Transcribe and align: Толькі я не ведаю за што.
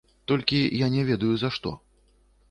Толькі 0.29 0.61
я 0.77 0.87
не 0.95 1.03
ведаю 1.09 1.35
за 1.41 1.49
што. 1.57 1.75